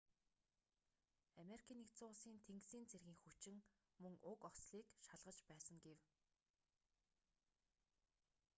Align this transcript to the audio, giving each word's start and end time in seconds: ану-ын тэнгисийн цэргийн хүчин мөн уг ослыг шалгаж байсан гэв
ану-ын 1.39 1.85
тэнгисийн 2.45 2.85
цэргийн 2.91 3.19
хүчин 3.23 3.57
мөн 4.01 4.13
уг 4.31 4.39
ослыг 4.51 4.87
шалгаж 5.07 5.37
байсан 5.49 5.77
гэв 5.85 5.99